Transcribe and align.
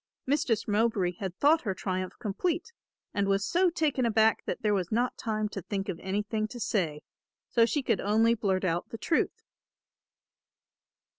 Mistress 0.25 0.67
Mowbray 0.67 1.11
had 1.19 1.37
thought 1.37 1.61
her 1.61 1.75
triumph 1.75 2.17
complete 2.17 2.73
and 3.13 3.27
was 3.27 3.45
so 3.45 3.69
taken 3.69 4.03
aback 4.03 4.41
that 4.45 4.63
there 4.63 4.73
was 4.73 4.91
not 4.91 5.15
time 5.15 5.47
to 5.49 5.61
think 5.61 5.89
of 5.89 5.99
anything 5.99 6.47
to 6.47 6.59
say, 6.59 7.03
so 7.51 7.67
she 7.67 7.83
could 7.83 8.01
only 8.01 8.33
blurt 8.33 8.63
out 8.65 8.89
the 8.89 8.97
truth. 8.97 9.43